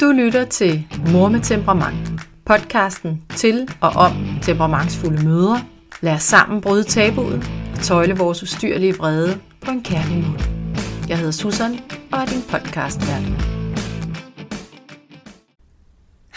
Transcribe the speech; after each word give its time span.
Du 0.00 0.12
lytter 0.12 0.44
til 0.44 0.86
Mor 1.12 1.28
med 1.28 1.40
temperament, 1.40 2.08
podcasten 2.44 3.22
til 3.36 3.68
og 3.80 3.90
om 3.90 4.12
temperamentsfulde 4.42 5.24
mødre. 5.24 5.60
Lad 6.00 6.12
os 6.12 6.22
sammen 6.22 6.60
bryde 6.60 6.84
tabuet 6.84 7.50
og 7.72 7.78
tøjle 7.82 8.16
vores 8.16 8.42
ustyrlige 8.42 8.96
vrede 8.96 9.40
på 9.64 9.70
en 9.70 9.82
kærlig 9.82 10.24
måde. 10.26 10.40
Jeg 11.08 11.18
hedder 11.18 11.32
Susan 11.32 11.78
og 12.12 12.18
er 12.18 12.24
din 12.24 12.42
podcastvært. 12.48 13.22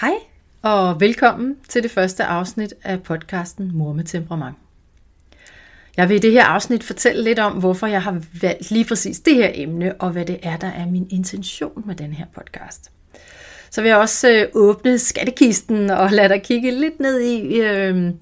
Hej 0.02 0.14
og 0.62 1.00
velkommen 1.00 1.56
til 1.70 1.84
det 1.84 1.92
første 1.92 2.24
afsnit 2.24 2.74
af 2.84 3.04
podcasten 3.04 3.78
Mor 3.78 3.94
med 3.94 4.04
temperament. 4.04 4.56
Jeg 5.98 6.10
vil 6.10 6.16
i 6.16 6.20
det 6.20 6.32
her 6.32 6.46
afsnit 6.46 6.84
fortælle 6.84 7.24
lidt 7.24 7.40
om, 7.40 7.54
hvorfor 7.54 7.88
jeg 7.88 8.02
har 8.02 8.22
valgt 8.42 8.72
lige 8.72 8.86
præcis 8.86 9.20
det 9.20 9.36
her 9.36 9.52
emne, 9.54 9.94
og 9.94 10.10
hvad 10.10 10.26
det 10.26 10.40
er, 10.44 10.58
der 10.58 10.68
er 10.68 10.86
min 10.86 11.08
intention 11.10 11.84
med 11.86 11.96
den 11.96 12.14
her 12.14 12.26
podcast. 12.36 12.92
Så 13.72 13.82
vil 13.82 13.90
jeg 13.90 13.98
også 13.98 14.30
øh, 14.30 14.48
åbne 14.54 15.00
skattekisten 15.00 15.90
og 15.90 16.12
lade 16.12 16.30
dig 16.30 16.44
kigge 16.44 16.72
lidt 16.72 17.00
ned 17.00 17.22
i, 17.22 17.62
øh, 17.62 18.14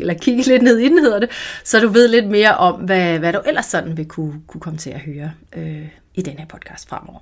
eller 0.00 0.14
kigge 0.14 0.42
lidt 0.42 0.62
ned 0.62 0.78
i 0.78 0.88
den, 0.88 0.98
hedder 0.98 1.18
det, 1.18 1.30
så 1.64 1.80
du 1.80 1.88
ved 1.88 2.08
lidt 2.08 2.28
mere 2.28 2.56
om, 2.56 2.80
hvad, 2.80 3.18
hvad 3.18 3.32
du 3.32 3.40
ellers 3.46 3.66
sådan 3.66 3.96
vil 3.96 4.06
kunne, 4.06 4.34
kunne 4.46 4.60
komme 4.60 4.78
til 4.78 4.90
at 4.90 5.00
høre 5.00 5.32
øh, 5.56 5.88
i 6.14 6.22
den 6.22 6.38
her 6.38 6.46
podcast 6.46 6.88
fremover. 6.88 7.20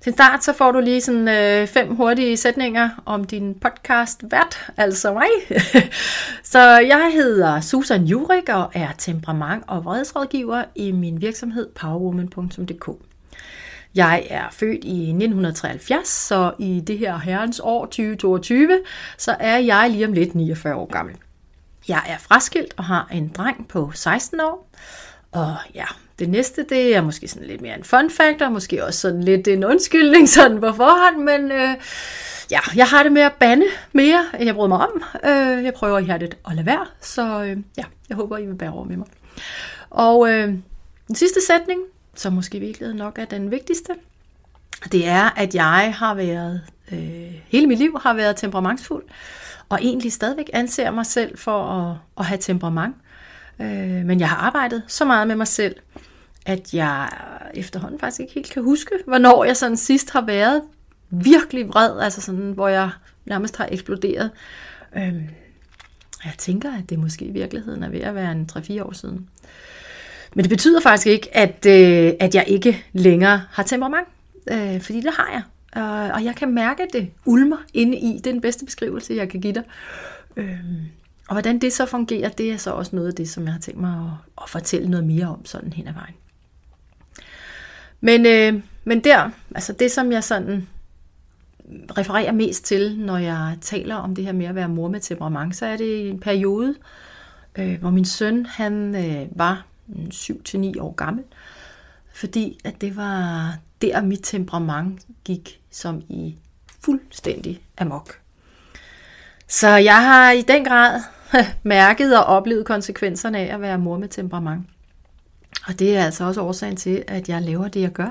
Til 0.00 0.12
start 0.12 0.44
så 0.44 0.52
får 0.52 0.72
du 0.72 0.80
lige 0.80 1.00
sådan 1.00 1.28
øh, 1.28 1.66
fem 1.66 1.94
hurtige 1.94 2.36
sætninger 2.36 2.90
om 3.06 3.24
din 3.24 3.54
podcast 3.54 4.24
vært, 4.30 4.72
altså 4.76 5.12
mig. 5.12 5.58
så 6.52 6.58
jeg 6.78 7.10
hedder 7.12 7.60
Susan 7.60 8.04
Jurik 8.04 8.48
og 8.48 8.70
er 8.74 8.88
temperament- 8.98 9.64
og 9.66 9.84
vredesrådgiver 9.84 10.64
i 10.74 10.92
min 10.92 11.20
virksomhed 11.20 11.68
powerwoman.dk. 11.74 12.88
Jeg 13.94 14.26
er 14.30 14.44
født 14.50 14.84
i 14.84 15.00
1973, 15.00 16.08
så 16.08 16.52
i 16.58 16.82
det 16.86 16.98
her 16.98 17.18
herrens 17.18 17.60
år 17.64 17.84
2022, 17.84 18.80
så 19.18 19.36
er 19.40 19.56
jeg 19.56 19.90
lige 19.90 20.06
om 20.06 20.12
lidt 20.12 20.34
49 20.34 20.74
år 20.74 20.86
gammel. 20.92 21.16
Jeg 21.88 22.02
er 22.06 22.18
fraskilt 22.18 22.74
og 22.76 22.84
har 22.84 23.08
en 23.12 23.28
dreng 23.28 23.68
på 23.68 23.90
16 23.94 24.40
år. 24.40 24.68
Og 25.32 25.56
ja, 25.74 25.86
det 26.18 26.28
næste, 26.28 26.64
det 26.68 26.96
er 26.96 27.00
måske 27.00 27.28
sådan 27.28 27.48
lidt 27.48 27.60
mere 27.60 27.76
en 27.76 27.84
fun 27.84 28.10
fact, 28.10 28.42
og 28.42 28.52
måske 28.52 28.84
også 28.84 29.00
sådan 29.00 29.24
lidt 29.24 29.48
en 29.48 29.64
undskyldning 29.64 30.28
sådan 30.28 30.60
på 30.60 30.72
forhånd, 30.72 31.24
men 31.24 31.52
øh, 31.52 31.68
ja, 32.50 32.60
jeg 32.76 32.86
har 32.86 33.02
det 33.02 33.12
med 33.12 33.22
at 33.22 33.32
bande 33.32 33.66
mere, 33.92 34.24
end 34.34 34.44
jeg 34.44 34.54
bryder 34.54 34.68
mig 34.68 34.78
om. 34.78 35.02
Øh, 35.24 35.64
jeg 35.64 35.74
prøver 35.74 35.98
i 35.98 36.10
at 36.10 36.54
lade 36.54 36.66
være, 36.66 36.86
så 37.00 37.42
øh, 37.42 37.56
ja, 37.78 37.84
jeg 38.08 38.16
håber, 38.16 38.38
I 38.38 38.46
vil 38.46 38.54
bære 38.54 38.72
over 38.72 38.84
med 38.84 38.96
mig. 38.96 39.06
Og 39.90 40.32
øh, 40.32 40.48
den 41.08 41.14
sidste 41.14 41.40
sætning, 41.46 41.80
som 42.14 42.32
måske 42.32 42.56
i 42.56 42.60
virkeligheden 42.60 42.98
nok 42.98 43.18
er 43.18 43.24
den 43.24 43.50
vigtigste, 43.50 43.92
det 44.92 45.08
er, 45.08 45.38
at 45.40 45.54
jeg 45.54 45.94
har 45.98 46.14
været, 46.14 46.62
øh, 46.92 47.34
hele 47.48 47.66
mit 47.66 47.78
liv 47.78 47.98
har 48.02 48.14
været 48.14 48.36
temperamentsfuld, 48.36 49.04
og 49.68 49.78
egentlig 49.82 50.12
stadigvæk 50.12 50.50
anser 50.52 50.90
mig 50.90 51.06
selv 51.06 51.38
for 51.38 51.62
at, 51.62 51.96
at 52.18 52.24
have 52.24 52.38
temperament. 52.38 52.96
Øh, 53.60 54.06
men 54.06 54.20
jeg 54.20 54.28
har 54.28 54.36
arbejdet 54.36 54.82
så 54.88 55.04
meget 55.04 55.28
med 55.28 55.36
mig 55.36 55.48
selv, 55.48 55.76
at 56.46 56.74
jeg 56.74 57.08
efterhånden 57.54 58.00
faktisk 58.00 58.20
ikke 58.20 58.34
helt 58.34 58.50
kan 58.50 58.62
huske, 58.62 58.90
hvornår 59.06 59.44
jeg 59.44 59.56
sådan 59.56 59.76
sidst 59.76 60.10
har 60.10 60.20
været 60.20 60.62
virkelig 61.10 61.68
vred, 61.68 62.00
altså 62.00 62.20
sådan, 62.20 62.52
hvor 62.52 62.68
jeg 62.68 62.90
nærmest 63.24 63.56
har 63.56 63.68
eksploderet. 63.70 64.30
Øh, 64.96 65.14
jeg 66.24 66.34
tænker, 66.38 66.72
at 66.78 66.90
det 66.90 66.98
måske 66.98 67.24
i 67.24 67.30
virkeligheden 67.30 67.82
er 67.82 67.88
ved 67.88 68.00
at 68.00 68.14
være 68.14 68.32
en 68.32 68.48
3-4 68.52 68.82
år 68.82 68.92
siden. 68.92 69.28
Men 70.34 70.42
det 70.42 70.50
betyder 70.50 70.80
faktisk 70.80 71.06
ikke, 71.06 71.36
at, 71.36 71.66
øh, 71.66 72.12
at 72.20 72.34
jeg 72.34 72.44
ikke 72.46 72.84
længere 72.92 73.42
har 73.50 73.62
temperament. 73.62 74.08
Øh, 74.50 74.80
fordi 74.80 75.00
det 75.00 75.12
har 75.12 75.30
jeg. 75.32 75.42
Øh, 75.82 76.14
og 76.14 76.24
jeg 76.24 76.36
kan 76.36 76.54
mærke, 76.54 76.82
at 76.82 76.88
det 76.92 77.10
ulmer 77.24 77.56
inde 77.74 77.98
i. 77.98 78.16
Det 78.16 78.26
er 78.26 78.32
den 78.32 78.40
bedste 78.40 78.64
beskrivelse, 78.64 79.14
jeg 79.14 79.28
kan 79.28 79.40
give 79.40 79.52
dig. 79.52 79.62
Øh, 80.36 80.58
og 81.28 81.34
hvordan 81.34 81.58
det 81.58 81.72
så 81.72 81.86
fungerer, 81.86 82.28
det 82.28 82.52
er 82.52 82.56
så 82.56 82.70
også 82.70 82.96
noget 82.96 83.08
af 83.08 83.14
det, 83.14 83.28
som 83.28 83.44
jeg 83.44 83.52
har 83.52 83.60
tænkt 83.60 83.80
mig 83.80 83.92
at, 83.92 84.42
at 84.42 84.50
fortælle 84.50 84.88
noget 84.88 85.06
mere 85.06 85.26
om 85.26 85.44
sådan 85.44 85.72
hen 85.72 85.88
ad 85.88 85.92
vejen. 85.92 86.14
Men, 88.00 88.26
øh, 88.26 88.62
men 88.84 89.04
der, 89.04 89.30
altså 89.54 89.72
det 89.72 89.92
som 89.92 90.12
jeg 90.12 90.24
sådan 90.24 90.68
refererer 91.98 92.32
mest 92.32 92.64
til, 92.64 92.98
når 92.98 93.16
jeg 93.16 93.56
taler 93.60 93.94
om 93.94 94.14
det 94.14 94.24
her 94.24 94.32
med 94.32 94.46
at 94.46 94.54
være 94.54 94.68
mor 94.68 94.88
med 94.88 95.00
temperament, 95.00 95.56
så 95.56 95.66
er 95.66 95.76
det 95.76 96.10
en 96.10 96.20
periode, 96.20 96.74
øh, 97.58 97.80
hvor 97.80 97.90
min 97.90 98.04
søn 98.04 98.46
han 98.46 98.94
øh, 98.94 99.38
var 99.38 99.66
7-9 99.88 100.80
år 100.80 100.94
gammel, 100.94 101.24
fordi 102.14 102.58
at 102.64 102.80
det 102.80 102.96
var 102.96 103.54
der 103.82 104.02
mit 104.02 104.20
temperament 104.22 105.06
gik 105.24 105.60
som 105.70 106.02
i 106.08 106.36
fuldstændig 106.84 107.60
amok. 107.78 108.20
Så 109.48 109.68
jeg 109.68 110.04
har 110.04 110.30
i 110.30 110.42
den 110.42 110.64
grad 110.64 111.00
mærket 111.62 112.18
og 112.18 112.24
oplevet 112.24 112.66
konsekvenserne 112.66 113.38
af 113.38 113.54
at 113.54 113.60
være 113.60 113.78
mor 113.78 113.98
med 113.98 114.08
temperament. 114.08 114.66
Og 115.66 115.78
det 115.78 115.96
er 115.96 116.04
altså 116.04 116.24
også 116.24 116.40
årsagen 116.40 116.76
til, 116.76 117.04
at 117.08 117.28
jeg 117.28 117.42
laver 117.42 117.68
det, 117.68 117.80
jeg 117.80 117.92
gør, 117.92 118.10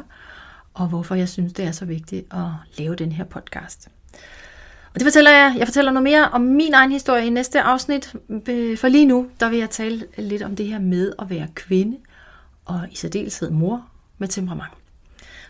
og 0.74 0.88
hvorfor 0.88 1.16
jeg 1.16 1.30
synes, 1.30 1.54
det 1.54 1.66
er 1.66 1.72
så 1.72 1.86
vigtigt 1.86 2.34
at 2.34 2.48
lave 2.78 2.96
den 2.96 3.12
her 3.12 3.24
podcast. 3.24 3.88
Og 4.94 5.00
det 5.00 5.04
fortæller 5.04 5.32
jeg. 5.32 5.56
Jeg 5.58 5.68
fortæller 5.68 5.92
noget 5.92 6.04
mere 6.04 6.30
om 6.30 6.42
min 6.42 6.74
egen 6.74 6.92
historie 6.92 7.26
i 7.26 7.30
næste 7.30 7.62
afsnit. 7.62 8.16
Øh, 8.50 8.78
for 8.78 8.88
lige 8.88 9.06
nu, 9.06 9.28
der 9.40 9.50
vil 9.50 9.60
jeg 9.60 9.70
tale 9.70 10.06
lidt 10.18 10.42
om 10.42 10.56
det 10.56 10.68
her 10.68 10.80
med 10.80 11.14
at 11.20 11.30
være 11.30 11.48
kvinde, 11.56 11.98
og 12.66 12.82
i 12.92 12.96
særdeleshed 12.96 13.50
mor 13.50 13.86
med 14.18 14.28
temperament. 14.28 14.74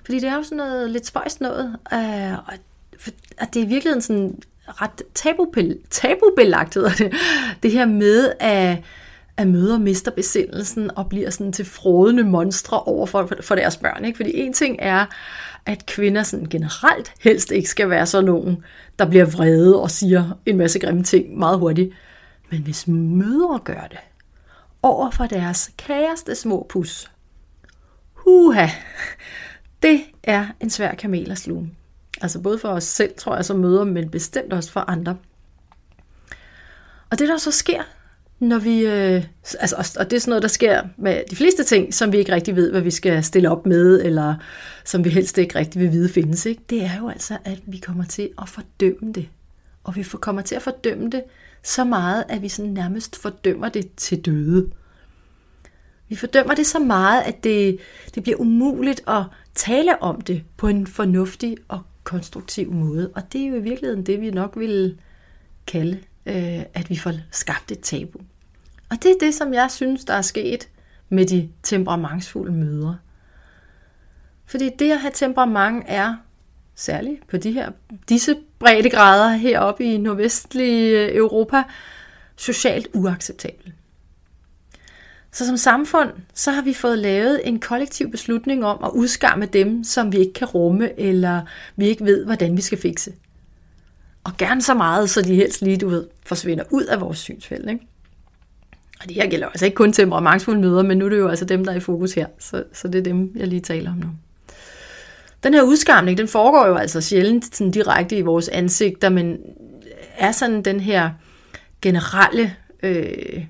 Fordi 0.06 0.20
det 0.20 0.30
er 0.30 0.36
jo 0.36 0.44
sådan 0.44 0.58
noget 0.58 0.90
lidt 0.90 1.06
spøjst 1.06 1.42
noget, 1.42 1.78
øh, 1.94 2.34
og 2.38 3.54
det 3.54 3.62
er 3.62 3.66
i 3.66 3.68
virkeligheden 3.68 4.02
sådan 4.02 4.40
ret 4.68 5.02
tabubelagt, 5.92 6.74
hedder 6.74 6.90
det. 6.90 7.14
Det 7.64 7.72
her 7.72 7.86
med, 7.86 8.32
at, 8.40 8.78
at 9.38 9.48
møder 9.48 9.80
mister 9.80 10.12
besindelsen 10.12 10.98
og 10.98 11.10
bliver 11.10 11.30
sådan 11.30 11.54
til 11.54 11.66
frodende 11.66 12.24
monstre 12.24 12.80
over 12.80 13.06
for, 13.06 13.30
for 13.42 13.56
deres 13.56 13.78
børn. 13.78 14.06
Ikke? 14.06 14.18
Fordi 14.18 14.32
en 14.40 14.54
ting 14.54 14.76
er, 14.80 15.06
at 15.66 15.86
kvinder 15.86 16.24
sådan 16.24 16.46
generelt 16.46 17.14
helst 17.22 17.52
ikke 17.52 17.70
skal 17.70 17.90
være 17.90 18.06
sådan 18.06 18.26
nogen, 18.26 18.64
der 19.00 19.10
bliver 19.10 19.26
vrede 19.26 19.82
og 19.82 19.92
siger 19.92 20.40
en 20.46 20.58
masse 20.58 20.80
grimme 20.80 21.04
ting 21.04 21.38
meget 21.38 21.60
hurtigt. 21.60 21.94
Men 22.52 22.62
hvis 22.62 22.88
mødre 22.88 23.60
gør 23.60 23.88
det, 23.90 24.00
over 24.84 25.12
for 25.12 25.26
deres 25.26 25.72
kæreste 25.78 26.36
små 26.36 26.66
pus, 26.70 27.12
huha, 28.14 28.68
det 29.84 30.02
er 30.24 30.48
en 30.60 30.70
svær 30.70 30.94
kamel 30.96 31.32
at 31.32 31.38
sluge. 31.38 31.72
Altså 32.22 32.40
både 32.40 32.60
for 32.60 32.70
os 32.70 32.84
selv, 32.84 33.14
tror 33.18 33.36
jeg, 33.36 33.46
som 33.46 33.60
møder, 33.60 33.84
men 33.84 34.10
bestemt 34.10 34.54
også 34.54 34.72
for 34.72 34.80
andre. 34.80 35.18
Og 37.10 37.20
det 37.20 37.28
der 37.28 37.38
så 37.38 37.52
sker, 37.52 37.84
når 38.40 38.60
vi, 38.60 38.86
øh, 38.86 39.24
altså, 39.60 39.98
og 40.00 40.10
det 40.10 40.16
er 40.16 40.20
sådan 40.20 40.30
noget, 40.30 40.42
der 40.42 40.48
sker 40.48 40.82
med 40.98 41.22
de 41.30 41.36
fleste 41.36 41.64
ting, 41.64 41.94
som 41.94 42.12
vi 42.12 42.18
ikke 42.18 42.32
rigtig 42.32 42.56
ved, 42.56 42.72
hvad 42.72 42.82
vi 42.82 42.92
skal 42.92 43.24
stille 43.24 43.52
op 43.52 43.66
med, 43.66 44.02
eller 44.02 44.36
som 44.86 45.04
vi 45.04 45.10
helst 45.10 45.38
ikke 45.38 45.56
rigtig 45.60 45.82
vil 45.82 45.92
vide 45.92 46.10
findes, 46.10 46.46
ikke? 46.46 46.62
det 46.70 46.84
er 46.84 46.98
jo 47.00 47.10
altså, 47.10 47.38
at 47.46 47.60
vi 47.66 47.78
kommer 47.78 48.04
til 48.04 48.30
at 48.42 48.50
fordømme 48.50 49.14
det. 49.14 49.30
Og 49.84 49.96
vi 49.96 50.04
kommer 50.04 50.42
til 50.42 50.56
at 50.56 50.62
fordømme 50.62 51.10
det 51.10 51.24
så 51.64 51.84
meget, 51.84 52.24
at 52.30 52.42
vi 52.42 52.50
sådan 52.50 52.72
nærmest 52.72 53.16
fordømmer 53.22 53.70
det 53.70 53.92
til 53.98 54.26
døde. 54.26 54.72
Vi 56.10 56.16
fordømmer 56.16 56.56
det 56.56 56.68
så 56.68 56.80
meget, 56.80 57.22
at 57.22 57.44
det, 57.44 57.80
det 58.16 58.24
bliver 58.24 58.38
umuligt 58.40 59.02
at 59.08 59.24
tale 59.56 60.02
om 60.02 60.22
det 60.22 60.44
på 60.58 60.68
en 60.68 60.88
fornuftig 60.88 61.58
og 61.68 61.82
konstruktiv 62.06 62.72
måde. 62.72 63.12
Og 63.16 63.34
det 63.34 63.42
er 63.42 63.48
jo 63.48 63.56
i 63.56 63.62
virkeligheden 63.62 64.06
det, 64.06 64.22
vi 64.22 64.32
nok 64.32 64.54
vil 64.58 64.98
kalde, 65.68 66.00
øh, 66.26 66.64
at 66.74 66.90
vi 66.90 66.98
får 66.98 67.14
skabt 67.32 67.72
et 67.72 67.80
tabu. 67.80 68.20
Og 68.90 69.04
det 69.04 69.12
er 69.12 69.16
det, 69.20 69.34
som 69.34 69.54
jeg 69.54 69.72
synes, 69.72 70.06
der 70.06 70.14
er 70.14 70.22
sket 70.22 70.70
med 71.10 71.26
de 71.26 71.50
temperamentsfulde 71.64 72.52
mødre. 72.52 72.98
Fordi 74.46 74.70
det 74.80 74.92
at 74.92 75.00
have 75.00 75.12
temperament 75.14 75.84
er, 75.88 76.16
særligt 76.76 77.28
på 77.28 77.38
de 77.38 77.52
her, 77.52 77.72
disse 78.10 78.36
breddegrader 78.60 79.30
heroppe 79.30 79.84
i 79.84 79.98
nordvestlige 79.98 81.16
Europa, 81.16 81.64
socialt 82.36 82.88
uacceptabelt. 82.94 83.74
Så 85.36 85.46
som 85.46 85.58
samfund, 85.58 86.10
så 86.34 86.52
har 86.52 86.62
vi 86.62 86.74
fået 86.74 87.00
lavet 87.00 87.48
en 87.48 87.60
kollektiv 87.60 88.12
beslutning 88.12 88.66
om 88.66 88.84
at 88.84 88.90
udskamme 88.90 89.46
dem, 89.46 89.84
som 89.84 90.12
vi 90.12 90.18
ikke 90.18 90.34
kan 90.34 90.48
rumme, 90.48 91.00
eller 91.00 91.42
vi 91.76 91.86
ikke 91.88 92.06
ved, 92.06 92.26
hvordan 92.26 92.58
vi 92.58 92.62
skal 92.62 92.78
fikse. 92.78 93.14
Og 94.24 94.32
gerne 94.38 94.62
så 94.62 94.74
meget, 94.74 95.10
så 95.10 95.22
de 95.22 95.36
helst 95.36 95.62
lige, 95.62 95.78
du 95.78 95.90
ved, 95.90 96.08
forsvinder 96.26 96.64
ud 96.72 96.84
af 96.84 97.02
vores 97.02 97.18
synsfelt. 97.18 97.70
Ikke? 97.70 97.88
Og 99.02 99.08
det 99.10 99.16
her 99.16 99.30
gælder 99.30 99.48
altså 99.48 99.66
ikke 99.66 99.76
kun 99.76 99.94
temperamentsfulde 99.94 100.62
møder, 100.62 100.84
men 100.84 100.98
nu 100.98 101.06
er 101.06 101.10
det 101.10 101.18
jo 101.18 101.28
altså 101.28 101.46
dem, 101.46 101.66
der 101.66 101.72
er 101.72 101.76
i 101.76 101.80
fokus 101.80 102.14
her. 102.14 102.28
Så, 102.40 102.64
så 102.74 102.88
det 102.88 103.00
er 103.00 103.04
dem, 103.04 103.32
jeg 103.36 103.48
lige 103.48 103.62
taler 103.62 103.92
om 103.92 103.98
nu. 103.98 104.08
Den 105.44 105.54
her 105.54 105.62
udskamning, 105.62 106.18
den 106.18 106.28
foregår 106.28 106.68
jo 106.68 106.76
altså 106.76 107.02
sjældent 107.02 107.56
sådan 107.56 107.72
direkte 107.72 108.18
i 108.18 108.22
vores 108.22 108.50
ansigter, 108.50 109.10
men 109.10 109.38
er 110.18 110.32
sådan 110.32 110.62
den 110.62 110.80
her 110.80 111.10
generelle 111.82 112.56
øh, 112.84 113.46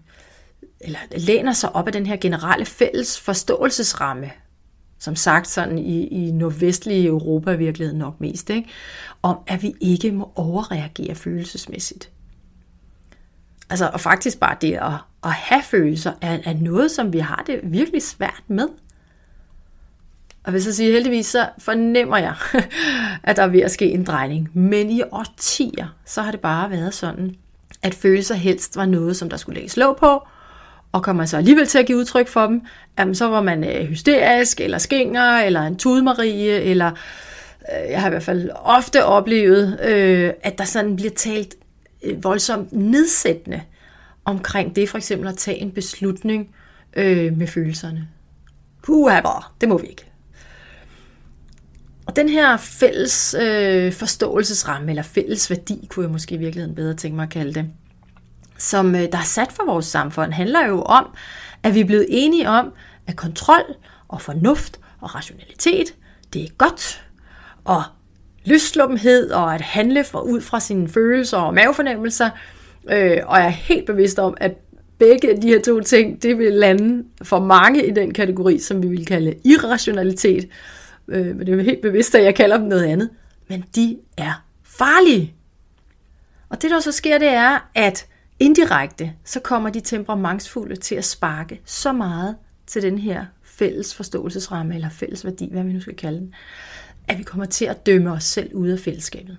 eller 0.80 1.00
læner 1.18 1.54
sig 1.54 1.76
op 1.76 1.88
af 1.88 1.94
den 1.94 2.06
her 2.06 2.16
generelle 2.16 2.66
fælles 2.66 3.20
forståelsesramme, 3.20 4.32
som 5.00 5.16
sagt 5.16 5.48
sådan 5.48 5.78
i, 5.78 6.08
i 6.08 6.32
nordvestlige 6.32 7.08
Europa 7.08 7.52
i 7.52 7.58
virkeligheden 7.58 8.00
nok 8.00 8.22
mest, 8.22 8.50
ikke? 8.50 8.70
om 9.22 9.38
at 9.48 9.64
vi 9.64 9.74
ikke 9.82 10.12
må 10.12 10.32
overreagere 10.36 11.16
følelsesmæssigt. 11.16 12.10
Altså, 13.70 13.90
og 13.94 14.02
faktisk 14.02 14.40
bare 14.40 14.58
det 14.62 14.74
at, 14.74 14.94
at 15.24 15.32
have 15.32 15.64
følelser 15.64 16.14
er, 16.22 16.40
er 16.44 16.54
noget, 16.54 16.92
som 16.92 17.14
vi 17.14 17.20
har 17.20 17.44
det 17.48 17.60
virkelig 17.64 18.04
svært 18.04 18.44
med. 18.48 18.68
Og 20.44 20.52
hvis 20.52 20.66
jeg 20.66 20.74
siger 20.74 20.92
heldigvis, 20.92 21.26
så 21.26 21.50
fornemmer 21.58 22.18
jeg, 22.18 22.36
at 23.24 23.36
der 23.36 23.44
er 23.44 23.48
ved 23.48 23.62
at 23.62 23.72
ske 23.72 23.92
en 23.92 24.04
drejning. 24.04 24.50
Men 24.54 24.90
i 24.90 25.02
årtier, 25.12 25.96
så 26.06 26.22
har 26.22 26.32
det 26.32 26.40
bare 26.40 26.70
været 26.70 26.94
sådan, 26.94 27.36
at 27.82 27.94
følelser 27.94 28.36
helst 28.36 28.76
var 28.76 28.86
noget, 28.86 29.18
som 29.18 29.30
der 29.30 29.38
skulle 29.38 29.56
lægges 29.56 29.78
låg 29.78 29.98
på, 29.98 30.28
og 30.96 31.04
kommer 31.04 31.26
så 31.26 31.38
alligevel 31.38 31.68
til 31.68 31.78
at 31.78 31.86
give 31.86 31.98
udtryk 31.98 32.28
for 32.28 32.48
dem, 32.48 32.62
jamen, 33.00 33.16
så 33.16 33.26
var 33.26 33.42
man 33.42 33.64
øh, 33.64 33.86
hysterisk, 33.86 34.62
eller 34.62 34.78
skinger, 34.78 35.38
eller 35.40 35.62
en 35.62 35.76
tudmarie, 35.76 36.62
eller 36.62 36.92
øh, 37.62 37.92
jeg 37.92 38.02
har 38.02 38.08
i 38.08 38.10
hvert 38.10 38.24
fald 38.24 38.50
ofte 38.56 39.06
oplevet, 39.06 39.80
øh, 39.80 40.34
at 40.44 40.58
der 40.58 40.64
sådan 40.64 40.96
bliver 40.96 41.12
talt 41.12 41.56
øh, 42.04 42.24
voldsomt 42.24 42.74
nedsættende 42.74 43.62
omkring 44.26 44.76
det, 44.76 44.90
for 44.90 44.98
eksempel 44.98 45.28
at 45.28 45.38
tage 45.38 45.58
en 45.58 45.72
beslutning 45.72 46.56
øh, 46.96 47.38
med 47.38 47.48
følelserne. 47.48 48.08
Puha, 48.84 49.22
det 49.62 49.70
må 49.70 49.78
vi 49.78 49.88
ikke. 49.88 50.06
Og 52.06 52.16
den 52.16 52.30
her 52.30 52.58
fælles 52.58 53.36
øh, 53.42 53.94
forståelsesramme, 53.94 54.90
eller 54.90 55.04
fælles 55.04 55.50
værdi, 55.50 55.88
kunne 55.90 56.04
jeg 56.04 56.12
måske 56.12 56.36
i 56.36 56.38
virkeligheden 56.38 56.76
bedre 56.76 56.94
tænke 56.94 57.16
mig 57.16 57.24
at 57.24 57.30
kalde 57.30 57.54
det, 57.54 57.70
som 58.58 58.96
øh, 58.96 59.02
der 59.02 59.18
er 59.18 59.24
sat 59.24 59.52
for 59.52 59.66
vores 59.66 59.86
samfund, 59.86 60.32
handler 60.32 60.68
jo 60.68 60.82
om, 60.82 61.08
at 61.64 61.76
vi 61.76 61.80
er 61.80 61.86
blevet 61.86 62.06
enige 62.10 62.50
om, 62.50 62.74
at 63.08 63.16
kontrol 63.16 63.76
og 64.08 64.22
fornuft 64.22 64.80
og 65.02 65.16
rationalitet, 65.16 65.96
det 66.34 66.44
er 66.44 66.50
godt, 66.58 67.04
og 67.64 67.84
lystlumhed 68.46 69.32
og 69.32 69.56
at 69.56 69.62
handle 69.62 70.04
for, 70.04 70.20
ud 70.20 70.42
fra 70.42 70.60
sine 70.60 70.90
følelser 70.90 71.38
og 71.38 71.54
mavefornemmelser, 71.54 72.30
øh, 72.90 73.18
og 73.26 73.38
jeg 73.38 73.46
er 73.46 73.50
helt 73.50 73.86
bevidst 73.86 74.20
om, 74.20 74.38
at 74.38 74.52
begge 74.98 75.42
de 75.42 75.48
her 75.48 75.62
to 75.62 75.80
ting, 75.80 76.24
det 76.24 76.38
vil 76.38 76.54
lande 76.54 77.04
for 77.24 77.40
mange 77.40 77.88
i 77.88 77.92
den 77.92 78.14
kategori, 78.14 78.60
som 78.60 78.84
vi 78.84 78.88
vil 78.88 79.06
kalde 79.06 79.34
irrationalitet, 79.44 80.50
øh, 81.08 81.36
men 81.36 81.48
det 81.48 81.60
er 81.60 81.64
helt 81.64 81.82
bevidst, 81.82 82.16
at 82.16 82.24
jeg 82.24 82.36
kalder 82.36 82.58
dem 82.58 82.68
noget 82.68 82.84
andet, 82.84 83.10
men 83.48 83.66
de 83.76 83.98
er 84.18 84.44
farlige. 84.64 85.34
Og 86.50 86.62
det 86.62 86.72
der 86.72 86.80
så 86.80 86.92
sker, 86.92 87.18
det 87.18 87.28
er, 87.28 87.70
at 87.76 88.08
indirekte, 88.40 89.14
så 89.24 89.40
kommer 89.40 89.70
de 89.70 89.80
temperamentsfulde 89.80 90.76
til 90.76 90.96
at 90.96 91.06
sparke 91.06 91.62
så 91.66 91.92
meget 91.92 92.36
til 92.68 92.82
den 92.82 93.00
her 93.00 93.26
fælles 93.44 93.96
forståelsesramme, 93.96 94.76
eller 94.76 94.90
fælles 94.90 95.26
værdi, 95.26 95.50
hvad 95.52 95.64
vi 95.64 95.74
nu 95.74 95.82
skal 95.82 95.96
kalde 95.96 96.20
den, 96.20 96.36
at 97.08 97.18
vi 97.18 97.24
kommer 97.24 97.46
til 97.46 97.66
at 97.66 97.86
dømme 97.86 98.12
os 98.12 98.24
selv 98.24 98.54
ud 98.54 98.68
af 98.68 98.80
fællesskabet. 98.80 99.38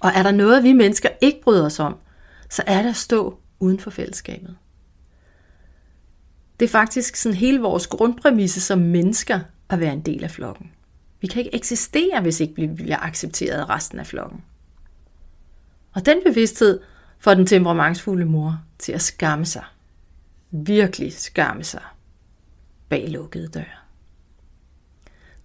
Og 0.00 0.10
er 0.10 0.22
der 0.22 0.30
noget, 0.30 0.62
vi 0.62 0.72
mennesker 0.72 1.08
ikke 1.20 1.40
bryder 1.42 1.66
os 1.66 1.80
om, 1.80 1.96
så 2.50 2.62
er 2.66 2.82
det 2.82 2.88
at 2.88 2.96
stå 2.96 3.38
uden 3.58 3.78
for 3.78 3.90
fællesskabet. 3.90 4.56
Det 6.60 6.66
er 6.66 6.70
faktisk 6.70 7.16
sådan 7.16 7.36
hele 7.36 7.60
vores 7.60 7.86
grundpræmisse 7.86 8.60
som 8.60 8.78
mennesker 8.78 9.40
at 9.68 9.80
være 9.80 9.92
en 9.92 10.00
del 10.00 10.24
af 10.24 10.30
flokken. 10.30 10.72
Vi 11.20 11.26
kan 11.26 11.38
ikke 11.44 11.54
eksistere, 11.54 12.20
hvis 12.20 12.40
ikke 12.40 12.54
vi 12.56 12.66
bliver 12.66 12.98
accepteret 12.98 13.58
af 13.58 13.68
resten 13.68 13.98
af 13.98 14.06
flokken. 14.06 14.44
Og 15.92 16.06
den 16.06 16.18
bevidsthed 16.26 16.80
for 17.20 17.34
den 17.34 17.46
temperamentsfulde 17.46 18.24
mor 18.24 18.62
til 18.78 18.92
at 18.92 19.02
skamme 19.02 19.46
sig. 19.46 19.64
Virkelig 20.50 21.12
skamme 21.12 21.64
sig 21.64 21.82
bag 22.88 23.08
lukkede 23.08 23.48
døre. 23.48 23.64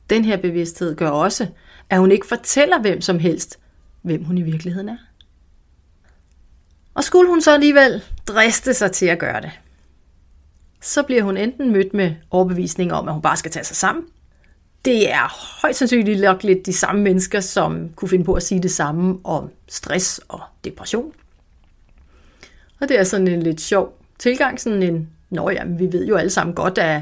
Den 0.10 0.26
her 0.26 0.38
bevidsthed 0.38 0.96
gør 0.96 1.10
også, 1.10 1.48
at 1.90 2.00
hun 2.00 2.12
ikke 2.12 2.28
fortæller 2.28 2.82
hvem 2.82 3.02
som 3.02 3.20
helst, 3.20 3.60
hvem 4.02 4.24
hun 4.24 4.38
i 4.38 4.42
virkeligheden 4.42 4.90
er. 4.90 4.98
Og 6.94 7.04
skulle 7.04 7.30
hun 7.30 7.42
så 7.42 7.54
alligevel 7.54 8.04
driste 8.28 8.74
sig 8.74 8.92
til 8.92 9.06
at 9.06 9.20
gøre 9.20 9.42
det, 9.42 9.52
så 10.82 11.04
bliver 11.04 11.24
hun 11.24 11.38
enten 11.38 11.72
mødt 11.72 11.94
med 11.94 12.16
overbevisning 12.32 12.94
om, 12.94 13.08
at 13.08 13.14
hun 13.14 13.22
bare 13.22 13.38
skal 13.38 13.52
tage 13.52 13.64
sig 13.64 13.76
sammen. 13.76 14.06
Det 14.86 15.12
er 15.12 15.60
højst 15.62 15.80
sandsynligt 15.80 16.22
nok 16.22 16.44
lidt 16.44 16.66
de 16.66 16.74
samme 16.74 17.02
mennesker, 17.02 17.40
som 17.40 17.90
kunne 17.90 18.10
finde 18.10 18.26
på 18.26 18.34
at 18.34 18.44
sige 18.44 18.64
det 18.64 18.72
samme 18.72 19.20
om 19.24 19.52
stress 19.68 20.22
og 20.28 20.42
depression. 20.64 21.14
Og 22.82 22.90
det 22.90 23.00
er 23.00 23.04
sådan 23.04 23.28
en 23.28 23.44
lidt 23.44 23.62
sjov 23.62 24.02
tilgang, 24.20 24.60
sådan 24.60 24.84
en, 24.84 25.10
nå 25.30 25.50
ja, 25.50 25.64
vi 25.66 25.92
ved 25.92 26.08
jo 26.08 26.16
alle 26.16 26.30
sammen 26.30 26.56
godt, 26.56 26.78
at 26.78 27.02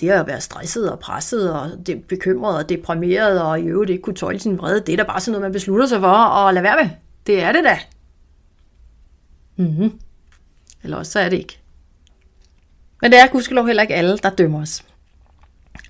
det 0.00 0.10
at 0.10 0.26
være 0.26 0.40
stresset 0.40 0.90
og 0.90 0.98
presset 0.98 1.52
og 1.52 1.86
det 1.86 2.04
bekymret 2.04 2.56
og 2.56 2.68
deprimeret 2.68 3.42
og 3.42 3.60
i 3.60 3.64
øvrigt 3.64 3.90
ikke 3.90 4.02
kunne 4.02 4.16
tåle 4.16 4.38
sin 4.38 4.58
vrede, 4.58 4.80
det 4.80 4.92
er 4.92 4.96
da 4.96 5.02
bare 5.02 5.20
sådan 5.20 5.32
noget, 5.32 5.42
man 5.42 5.52
beslutter 5.52 5.86
sig 5.86 6.00
for 6.00 6.06
at 6.06 6.54
lade 6.54 6.62
være 6.62 6.84
med. 6.84 6.90
Det 7.26 7.42
er 7.42 7.52
det 7.52 7.64
da. 7.64 7.78
Mm-hmm. 9.56 10.00
Eller 10.82 10.96
også 10.96 11.12
så 11.12 11.20
er 11.20 11.28
det 11.28 11.36
ikke. 11.36 11.58
Men 13.02 13.12
det 13.12 13.20
er 13.20 13.26
gudskelov 13.26 13.66
heller 13.66 13.82
ikke 13.82 13.94
alle, 13.94 14.18
der 14.18 14.30
dømmer 14.30 14.62
os. 14.62 14.84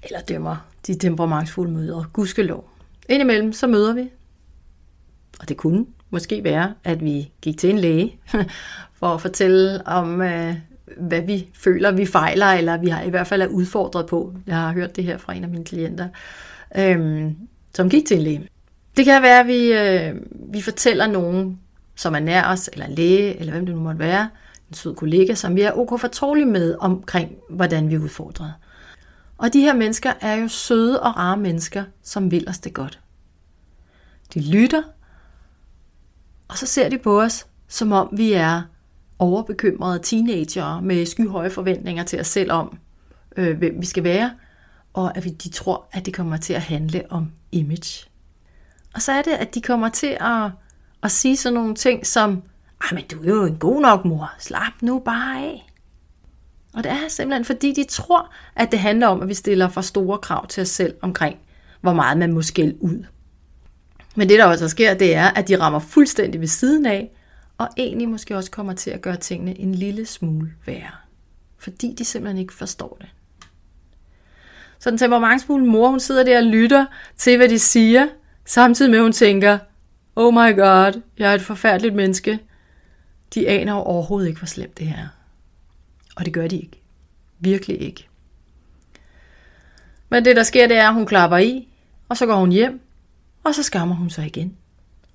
Eller 0.02 0.20
dømmer 0.20 0.56
de 0.86 0.98
temperamentsfulde 0.98 1.72
møder. 1.72 2.04
Gudskelov. 2.12 2.70
Indimellem 3.08 3.52
så 3.52 3.66
møder 3.66 3.94
vi. 3.94 4.10
Og 5.40 5.48
det 5.48 5.56
kunne 5.56 5.86
måske 6.16 6.44
være, 6.44 6.74
at 6.84 7.04
vi 7.04 7.32
gik 7.42 7.58
til 7.58 7.70
en 7.70 7.78
læge 7.78 8.18
for 8.98 9.06
at 9.06 9.20
fortælle 9.20 9.86
om, 9.86 10.22
øh, 10.22 10.54
hvad 10.96 11.20
vi 11.20 11.48
føler, 11.54 11.90
vi 11.90 12.06
fejler, 12.06 12.46
eller 12.46 12.76
vi 12.76 12.88
har 12.88 13.02
i 13.02 13.10
hvert 13.10 13.26
fald 13.26 13.42
er 13.42 13.46
udfordret 13.46 14.06
på. 14.06 14.34
Jeg 14.46 14.56
har 14.56 14.72
hørt 14.72 14.96
det 14.96 15.04
her 15.04 15.18
fra 15.18 15.34
en 15.34 15.44
af 15.44 15.50
mine 15.50 15.64
klienter, 15.64 16.08
øhm, 16.76 17.36
som 17.74 17.90
gik 17.90 18.06
til 18.06 18.16
en 18.16 18.22
læge. 18.22 18.48
Det 18.96 19.04
kan 19.04 19.22
være, 19.22 19.40
at 19.40 19.46
vi, 19.46 19.72
øh, 19.72 20.14
vi 20.52 20.60
fortæller 20.60 21.06
nogen, 21.06 21.60
som 21.96 22.14
er 22.14 22.20
nær 22.20 22.44
os, 22.44 22.70
eller 22.72 22.86
en 22.86 22.94
læge, 22.94 23.40
eller 23.40 23.52
hvem 23.52 23.66
det 23.66 23.74
nu 23.74 23.80
måtte 23.80 23.98
være, 23.98 24.28
en 24.68 24.74
sød 24.74 24.94
kollega, 24.94 25.34
som 25.34 25.56
vi 25.56 25.60
er 25.60 25.72
ok 25.72 26.00
fortrolige 26.00 26.46
med 26.46 26.76
omkring, 26.80 27.32
hvordan 27.50 27.90
vi 27.90 27.94
er 27.94 27.98
udfordret. 27.98 28.54
Og 29.38 29.52
de 29.52 29.60
her 29.60 29.74
mennesker 29.74 30.12
er 30.20 30.34
jo 30.34 30.48
søde 30.48 31.02
og 31.02 31.16
rare 31.16 31.36
mennesker, 31.36 31.84
som 32.02 32.30
vil 32.30 32.48
os 32.48 32.58
det 32.58 32.74
godt. 32.74 33.00
De 34.34 34.40
lytter, 34.52 34.82
og 36.48 36.58
så 36.58 36.66
ser 36.66 36.88
de 36.88 36.98
på 36.98 37.22
os, 37.22 37.46
som 37.68 37.92
om 37.92 38.08
vi 38.12 38.32
er 38.32 38.62
overbekymrede 39.18 39.98
teenager 39.98 40.80
med 40.80 41.06
skyhøje 41.06 41.50
forventninger 41.50 42.04
til 42.04 42.20
os 42.20 42.26
selv 42.26 42.52
om, 42.52 42.78
øh, 43.36 43.58
hvem 43.58 43.80
vi 43.80 43.86
skal 43.86 44.04
være, 44.04 44.30
og 44.94 45.16
at 45.16 45.24
vi, 45.24 45.30
de 45.30 45.48
tror, 45.48 45.86
at 45.92 46.06
det 46.06 46.14
kommer 46.14 46.36
til 46.36 46.52
at 46.52 46.62
handle 46.62 47.02
om 47.10 47.32
image. 47.52 48.08
Og 48.94 49.02
så 49.02 49.12
er 49.12 49.22
det, 49.22 49.30
at 49.30 49.54
de 49.54 49.60
kommer 49.60 49.88
til 49.88 50.16
at, 50.20 50.50
at 51.02 51.10
sige 51.10 51.36
sådan 51.36 51.54
nogle 51.54 51.74
ting 51.74 52.06
som, 52.06 52.42
ah, 52.80 52.94
men 52.94 53.04
du 53.04 53.22
er 53.22 53.28
jo 53.28 53.44
en 53.44 53.56
god 53.56 53.80
nok 53.80 54.04
mor, 54.04 54.32
slap 54.38 54.72
nu 54.82 54.98
bare 54.98 55.38
af. 55.38 55.72
Og 56.74 56.84
det 56.84 56.92
er 56.92 57.08
simpelthen, 57.08 57.44
fordi 57.44 57.72
de 57.72 57.84
tror, 57.84 58.32
at 58.56 58.72
det 58.72 58.78
handler 58.78 59.06
om, 59.06 59.22
at 59.22 59.28
vi 59.28 59.34
stiller 59.34 59.68
for 59.68 59.80
store 59.80 60.18
krav 60.18 60.46
til 60.46 60.60
os 60.60 60.68
selv 60.68 60.94
omkring, 61.02 61.38
hvor 61.80 61.92
meget 61.92 62.18
man 62.18 62.32
må 62.32 62.42
skælde 62.42 62.82
ud. 62.82 63.04
Men 64.16 64.28
det, 64.28 64.38
der 64.38 64.44
også 64.44 64.68
sker, 64.68 64.94
det 64.94 65.14
er, 65.14 65.26
at 65.30 65.48
de 65.48 65.60
rammer 65.60 65.78
fuldstændig 65.78 66.40
ved 66.40 66.48
siden 66.48 66.86
af, 66.86 67.10
og 67.58 67.68
egentlig 67.76 68.08
måske 68.08 68.36
også 68.36 68.50
kommer 68.50 68.72
til 68.72 68.90
at 68.90 69.02
gøre 69.02 69.16
tingene 69.16 69.60
en 69.60 69.74
lille 69.74 70.06
smule 70.06 70.52
værre. 70.66 70.90
Fordi 71.58 71.94
de 71.98 72.04
simpelthen 72.04 72.38
ikke 72.38 72.54
forstår 72.54 72.96
det. 73.00 73.08
Så 74.78 74.90
den 74.90 74.98
temperamentsfulde 74.98 75.66
mor, 75.66 75.88
hun 75.88 76.00
sidder 76.00 76.24
der 76.24 76.38
og 76.38 76.44
lytter 76.44 76.86
til, 77.16 77.36
hvad 77.36 77.48
de 77.48 77.58
siger, 77.58 78.06
samtidig 78.44 78.90
med, 78.90 78.98
at 78.98 79.02
hun 79.02 79.12
tænker, 79.12 79.58
oh 80.16 80.34
my 80.34 80.56
god, 80.56 81.02
jeg 81.18 81.30
er 81.30 81.34
et 81.34 81.42
forfærdeligt 81.42 81.94
menneske. 81.94 82.38
De 83.34 83.48
aner 83.48 83.72
jo 83.72 83.78
overhovedet 83.78 84.28
ikke, 84.28 84.40
hvor 84.40 84.46
slemt 84.46 84.78
det 84.78 84.86
her 84.86 84.96
er. 84.96 85.08
Og 86.16 86.24
det 86.24 86.32
gør 86.34 86.46
de 86.46 86.56
ikke. 86.56 86.82
Virkelig 87.38 87.82
ikke. 87.82 88.08
Men 90.08 90.24
det, 90.24 90.36
der 90.36 90.42
sker, 90.42 90.68
det 90.68 90.76
er, 90.76 90.88
at 90.88 90.94
hun 90.94 91.06
klapper 91.06 91.36
i, 91.36 91.68
og 92.08 92.16
så 92.16 92.26
går 92.26 92.36
hun 92.36 92.52
hjem, 92.52 92.80
og 93.46 93.54
så 93.54 93.62
skammer 93.62 93.94
hun 93.94 94.10
sig 94.10 94.26
igen. 94.26 94.56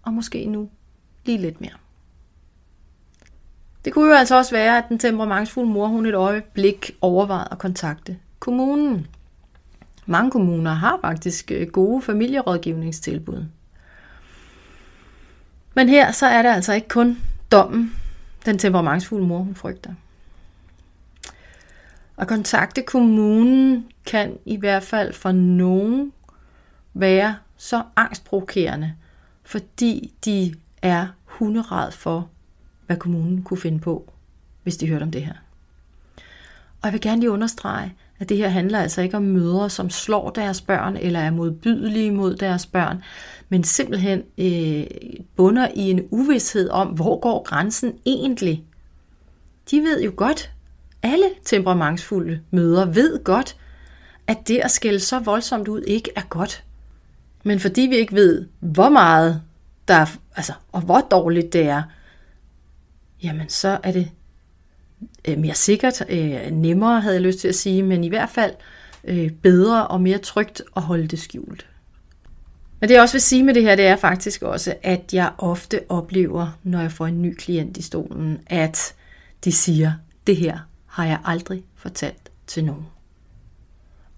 Og 0.02 0.14
måske 0.14 0.46
nu 0.46 0.70
lige 1.26 1.38
lidt 1.38 1.62
mere. 1.62 1.72
Det 3.86 3.94
kunne 3.94 4.10
jo 4.10 4.16
altså 4.16 4.36
også 4.38 4.52
være, 4.52 4.78
at 4.78 4.84
den 4.90 5.00
temperamentsfulde 5.00 5.70
mor, 5.70 5.88
hun 5.88 6.06
et 6.06 6.16
øjeblik 6.16 6.98
overvejede 7.02 7.48
at 7.52 7.58
kontakte 7.58 8.18
kommunen. 8.40 9.08
Mange 10.06 10.32
kommuner 10.32 10.72
har 10.74 10.98
faktisk 11.02 11.52
øh, 11.52 11.68
gode 11.68 12.02
familierådgivningstilbud. 12.02 13.46
Men 15.74 15.90
her 15.90 16.12
så 16.12 16.26
er 16.26 16.42
det 16.42 16.50
altså 16.50 16.74
ikke 16.74 16.88
kun 16.88 17.18
dommen, 17.52 17.96
den 18.46 18.58
temperamentsfulde 18.58 19.28
mor, 19.28 19.38
hun 19.38 19.56
frygter. 19.56 19.94
At 22.18 22.28
kontakte 22.28 22.82
kommunen 22.82 23.88
kan 24.06 24.38
i 24.46 24.56
hvert 24.56 24.84
fald 24.84 25.14
for 25.14 25.32
nogen 25.32 26.14
være 26.94 27.36
så 27.62 27.84
angstprovokerende, 27.96 28.94
fordi 29.44 30.14
de 30.26 30.56
er 30.82 31.08
hunderad 31.26 31.92
for, 31.92 32.30
hvad 32.86 32.98
kommunen 32.98 33.44
kunne 33.44 33.58
finde 33.58 33.80
på, 33.80 34.14
hvis 34.64 34.78
de 34.78 34.88
hørte 34.88 35.04
om 35.04 35.12
det 35.12 35.26
her. 35.26 35.34
Og 36.82 36.86
jeg 36.86 36.94
vil 36.94 37.02
gerne 37.02 37.20
lige 37.20 37.32
understrege, 37.32 37.96
at 38.20 38.30
det 38.30 38.38
her 38.38 38.50
handler 38.50 38.80
altså 38.80 39.02
ikke 39.02 39.18
om 39.18 39.24
mødre, 39.24 39.70
som 39.70 39.90
slår 39.90 40.30
deres 40.30 40.62
børn 40.62 40.98
eller 40.98 41.20
er 41.20 41.32
modbydelige 41.32 42.12
mod 42.12 42.36
deres 42.36 42.66
børn, 42.66 43.04
men 43.50 43.64
simpelthen 43.64 44.24
øh, 44.38 44.86
bunder 45.36 45.68
i 45.76 45.92
en 45.92 46.08
uvidshed 46.12 46.70
om, 46.70 46.88
hvor 46.88 47.20
går 47.20 47.44
grænsen 47.44 47.94
egentlig. 48.06 48.64
De 49.72 49.80
ved 49.80 50.04
jo 50.04 50.14
godt, 50.16 50.52
alle 51.04 51.30
temperamentsfulde 51.46 52.42
mødre 52.52 52.96
ved 52.96 53.24
godt, 53.24 53.56
at 54.28 54.48
det 54.48 54.58
at 54.58 54.72
skælde 54.72 55.00
så 55.00 55.20
voldsomt 55.20 55.68
ud 55.68 55.82
ikke 55.82 56.10
er 56.16 56.24
godt. 56.30 56.64
Men 57.44 57.60
fordi 57.60 57.82
vi 57.82 57.96
ikke 57.96 58.16
ved, 58.16 58.48
hvor 58.60 58.90
meget 58.90 59.42
der 59.88 59.94
er, 59.94 60.06
altså, 60.36 60.54
og 60.72 60.82
hvor 60.82 61.08
dårligt 61.12 61.54
det 61.54 61.62
er, 61.62 61.84
jamen 63.24 63.50
så 63.50 63.80
er 63.84 63.92
det 63.92 64.12
øh, 65.28 65.38
mere 65.38 65.56
sikkert, 65.56 66.04
øh, 66.10 66.52
nemmere 66.52 67.02
havde 67.02 67.16
jeg 67.16 67.22
lyst 67.22 67.40
til 67.40 67.48
at 67.48 67.56
sige, 67.56 67.84
men 67.84 68.04
i 68.04 68.10
hvert 68.10 68.30
fald 68.30 68.54
øh, 69.04 69.32
bedre 69.32 69.88
og 69.88 70.02
mere 70.02 70.18
trygt 70.18 70.62
at 70.76 70.82
holde 70.82 71.08
det 71.08 71.20
skjult. 71.20 71.68
Men 72.80 72.90
det 72.90 72.94
jeg 72.94 73.02
også 73.02 73.14
vil 73.14 73.22
sige 73.22 73.44
med 73.44 73.54
det 73.54 73.64
her, 73.64 73.76
det 73.76 73.86
er 73.86 73.96
faktisk 73.96 74.42
også, 74.42 74.76
at 74.84 75.14
jeg 75.14 75.32
ofte 75.38 75.80
oplever, 75.90 76.58
når 76.64 76.82
jeg 76.82 76.92
får 76.92 77.08
en 77.08 77.22
ny 77.22 77.36
klient 77.36 77.78
i 77.78 77.82
stolen, 77.82 78.40
at 78.48 78.94
de 79.44 79.52
siger, 79.52 79.94
det 80.28 80.38
her 80.38 80.60
har 80.86 81.06
jeg 81.06 81.20
aldrig 81.26 81.64
fortalt 81.76 82.32
til 82.48 82.66
nogen. 82.66 82.86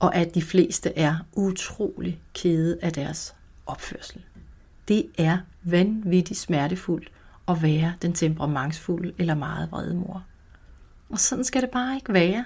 Og 0.04 0.16
at 0.16 0.36
de 0.36 0.42
fleste 0.42 0.98
er 0.98 1.16
utrolig 1.34 2.22
kede 2.34 2.78
af 2.82 2.94
deres 2.94 3.36
opførsel. 3.66 4.22
Det 4.88 5.06
er 5.18 5.38
vanvittigt 5.64 6.40
smertefuldt 6.40 7.12
at 7.48 7.64
være 7.64 7.94
den 8.02 8.14
temperamentsfulde 8.14 9.14
eller 9.18 9.36
meget 9.36 9.72
vrede 9.72 9.96
mor. 9.96 10.24
Og 11.10 11.20
sådan 11.20 11.44
skal 11.44 11.62
det 11.62 11.70
bare 11.70 11.96
ikke 11.96 12.14
være. 12.14 12.46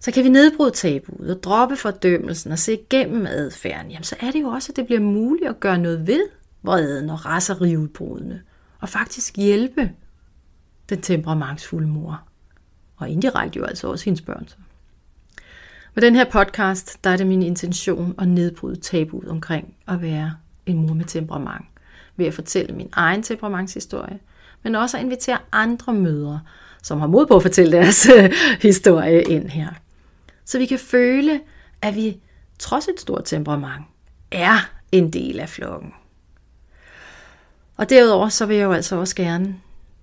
Så 0.00 0.12
kan 0.12 0.24
vi 0.24 0.28
nedbryde 0.28 0.70
tabuet 0.70 1.36
og 1.36 1.42
droppe 1.42 1.76
fordømmelsen 1.76 2.52
og 2.52 2.58
se 2.58 2.74
igennem 2.74 3.26
adfærden, 3.26 3.90
jamen 3.90 4.04
så 4.04 4.16
er 4.20 4.30
det 4.30 4.42
jo 4.42 4.48
også, 4.48 4.72
at 4.72 4.76
det 4.76 4.86
bliver 4.86 5.00
muligt 5.00 5.48
at 5.48 5.60
gøre 5.60 5.78
noget 5.78 6.06
ved 6.06 6.22
vreden 6.62 7.10
og 7.10 7.26
raseriudbrudene, 7.26 8.42
og 8.80 8.88
faktisk 8.88 9.36
hjælpe 9.36 9.92
den 10.88 11.00
temperamentsfulde 11.00 11.88
mor. 11.88 12.22
Og 12.96 13.08
indirekte 13.08 13.58
jo 13.58 13.64
altså 13.64 13.88
også 13.88 14.04
hendes 14.04 14.22
børn. 14.22 14.48
Med 15.94 16.02
den 16.02 16.14
her 16.14 16.24
podcast, 16.24 17.04
der 17.04 17.10
er 17.10 17.16
det 17.16 17.26
min 17.26 17.42
intention 17.42 18.14
at 18.18 18.28
nedbryde 18.28 18.80
tabuet 18.80 19.28
omkring 19.28 19.74
at 19.88 20.02
være 20.02 20.34
en 20.66 20.86
mor 20.86 20.94
med 20.94 21.04
temperament. 21.04 21.64
Ved 22.16 22.26
at 22.26 22.34
fortælle 22.34 22.74
min 22.74 22.88
egen 22.92 23.22
temperamentshistorie, 23.22 24.18
men 24.62 24.74
også 24.74 24.96
at 24.96 25.02
invitere 25.02 25.38
andre 25.52 25.92
mødre, 25.92 26.40
som 26.82 27.00
har 27.00 27.06
mod 27.06 27.26
på 27.26 27.36
at 27.36 27.42
fortælle 27.42 27.72
deres 27.72 28.08
øh, 28.16 28.32
historie 28.62 29.22
ind 29.22 29.48
her. 29.48 29.68
Så 30.44 30.58
vi 30.58 30.66
kan 30.66 30.78
føle, 30.78 31.40
at 31.82 31.94
vi 31.94 32.20
trods 32.58 32.88
et 32.88 33.00
stort 33.00 33.24
temperament 33.24 33.84
er 34.30 34.70
en 34.92 35.12
del 35.12 35.40
af 35.40 35.48
flokken. 35.48 35.92
Og 37.76 37.90
derudover 37.90 38.28
så 38.28 38.46
vil 38.46 38.56
jeg 38.56 38.64
jo 38.64 38.72
altså 38.72 38.96
også 38.96 39.16
gerne, 39.16 39.56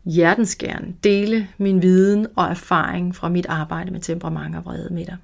hjertens 0.06 0.56
gerne, 0.56 0.96
dele 1.04 1.48
min 1.58 1.82
viden 1.82 2.27
og 2.36 2.46
erfaring 2.46 3.15
fra 3.15 3.30
mit 3.30 3.46
arbejde 3.46 3.92
med 3.92 4.00
temperament 4.00 4.56
og 4.56 4.65
vrede 4.65 4.94
med 4.94 5.06
dig. 5.06 5.18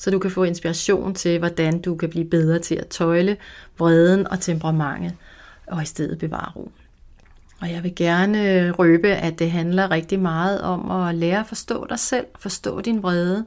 Så 0.00 0.10
du 0.10 0.18
kan 0.18 0.30
få 0.30 0.44
inspiration 0.44 1.14
til, 1.14 1.38
hvordan 1.38 1.80
du 1.80 1.96
kan 1.96 2.10
blive 2.10 2.24
bedre 2.24 2.58
til 2.58 2.74
at 2.74 2.86
tøjle 2.86 3.36
vreden 3.78 4.26
og 4.26 4.40
temperamentet, 4.40 5.16
og 5.66 5.82
i 5.82 5.86
stedet 5.86 6.18
bevare 6.18 6.52
ro. 6.56 6.70
Og 7.60 7.70
jeg 7.70 7.82
vil 7.82 7.94
gerne 7.96 8.52
øh, 8.52 8.70
røbe, 8.70 9.08
at 9.08 9.38
det 9.38 9.50
handler 9.50 9.90
rigtig 9.90 10.20
meget 10.20 10.60
om 10.60 10.90
at 10.90 11.14
lære 11.14 11.40
at 11.40 11.46
forstå 11.46 11.86
dig 11.88 11.98
selv, 11.98 12.26
forstå 12.38 12.80
din 12.80 13.02
vrede, 13.02 13.46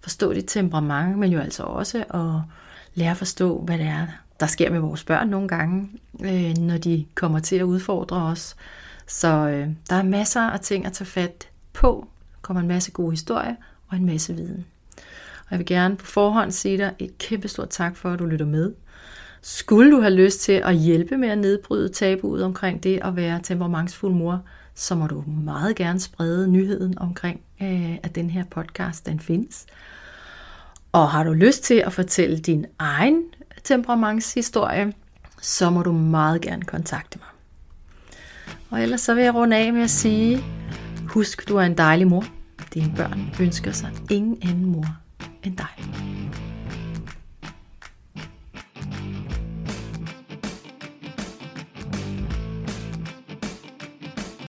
forstå 0.00 0.32
dit 0.32 0.44
temperament, 0.48 1.18
men 1.18 1.32
jo 1.32 1.40
altså 1.40 1.62
også 1.62 1.98
at 1.98 2.42
lære 2.94 3.10
at 3.10 3.16
forstå, 3.16 3.60
hvad 3.60 3.78
det 3.78 3.86
er, 3.86 4.06
der 4.40 4.46
sker 4.46 4.70
med 4.70 4.80
vores 4.80 5.04
børn 5.04 5.28
nogle 5.28 5.48
gange, 5.48 5.88
øh, 6.20 6.58
når 6.58 6.78
de 6.78 7.06
kommer 7.14 7.38
til 7.38 7.56
at 7.56 7.62
udfordre 7.62 8.16
os. 8.16 8.56
Så 9.06 9.28
øh, 9.28 9.68
der 9.88 9.96
er 9.96 10.02
masser 10.02 10.40
af 10.40 10.60
ting 10.60 10.86
at 10.86 10.92
tage 10.92 11.06
fat 11.06 11.48
på. 11.72 12.08
Der 12.32 12.38
kommer 12.42 12.60
en 12.60 12.68
masse 12.68 12.90
gode 12.90 13.10
historier 13.10 13.54
og 13.88 13.96
en 13.96 14.06
masse 14.06 14.34
viden. 14.34 14.66
Og 15.50 15.54
jeg 15.54 15.58
vil 15.58 15.66
gerne 15.66 15.96
på 15.96 16.06
forhånd 16.06 16.52
sige 16.52 16.78
dig 16.78 16.94
et 16.98 17.18
kæmpe 17.18 17.48
stort 17.48 17.70
tak 17.70 17.96
for, 17.96 18.10
at 18.12 18.18
du 18.18 18.24
lytter 18.24 18.46
med. 18.46 18.72
Skulle 19.42 19.90
du 19.90 20.00
have 20.00 20.14
lyst 20.14 20.40
til 20.40 20.52
at 20.52 20.76
hjælpe 20.76 21.16
med 21.16 21.28
at 21.28 21.38
nedbryde 21.38 21.88
tabuet 21.88 22.44
omkring 22.44 22.82
det 22.82 23.00
at 23.04 23.16
være 23.16 23.40
temperamentsfuld 23.42 24.12
mor, 24.12 24.42
så 24.74 24.94
må 24.94 25.06
du 25.06 25.24
meget 25.26 25.76
gerne 25.76 26.00
sprede 26.00 26.48
nyheden 26.48 26.98
omkring, 26.98 27.40
øh, 27.62 27.94
at 28.02 28.14
den 28.14 28.30
her 28.30 28.44
podcast 28.50 29.06
den 29.06 29.20
findes. 29.20 29.66
Og 30.92 31.10
har 31.10 31.24
du 31.24 31.32
lyst 31.32 31.64
til 31.64 31.74
at 31.74 31.92
fortælle 31.92 32.38
din 32.38 32.66
egen 32.78 33.22
temperamentshistorie, 33.64 34.92
så 35.42 35.70
må 35.70 35.82
du 35.82 35.92
meget 35.92 36.40
gerne 36.40 36.62
kontakte 36.62 37.18
mig. 37.18 37.28
Og 38.70 38.82
ellers 38.82 39.00
så 39.00 39.14
vil 39.14 39.24
jeg 39.24 39.34
runde 39.34 39.56
af 39.56 39.72
med 39.72 39.82
at 39.82 39.90
sige, 39.90 40.44
husk 41.08 41.48
du 41.48 41.56
er 41.56 41.62
en 41.62 41.78
dejlig 41.78 42.06
mor. 42.06 42.24
Dine 42.74 42.92
børn 42.96 43.34
ønsker 43.40 43.72
sig 43.72 43.90
ingen 44.10 44.38
anden 44.42 44.64
mor 44.64 45.00
end 45.42 45.56
dig. 45.56 46.09